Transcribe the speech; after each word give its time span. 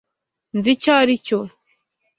Nzi 0.57 0.69
icyo 0.75 0.91
aricyo. 0.99 1.39